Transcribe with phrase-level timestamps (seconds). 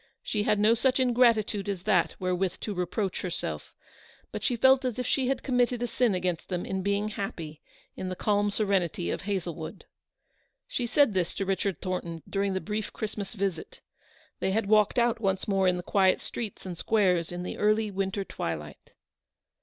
[0.23, 3.71] She had no such ingratitude as that wherewith to reproach herself;
[4.31, 7.61] but she felt as if she had committed a sin against them in being happy
[7.95, 9.85] in the calm serenity of Hazlewood.
[10.67, 13.79] She said this to Richard Thornton during the brief Christmas visit.
[14.39, 17.91] They had walked out once more in the quiet streets and squares in the early
[17.91, 18.93] winter twilight.